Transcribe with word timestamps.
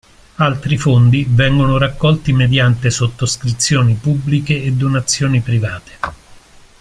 Altri 0.37 0.79
fondi 0.79 1.27
vengono 1.29 1.77
raccolti 1.77 2.33
mediante 2.33 2.89
sottoscrizioni 2.89 3.93
pubbliche 3.93 4.59
e 4.63 4.71
donazioni 4.71 5.41
private. 5.41 5.91